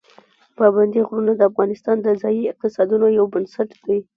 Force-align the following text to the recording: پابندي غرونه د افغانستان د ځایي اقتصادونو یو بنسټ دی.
پابندي 0.57 1.01
غرونه 1.07 1.31
د 1.35 1.41
افغانستان 1.51 1.97
د 2.01 2.07
ځایي 2.21 2.43
اقتصادونو 2.51 3.07
یو 3.17 3.25
بنسټ 3.33 3.69
دی. 3.85 3.99